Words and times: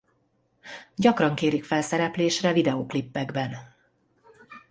Gyakran 0.95 1.35
kérik 1.35 1.63
fel 1.63 1.81
szereplésre 1.81 2.53
videóklipekben. 2.53 3.75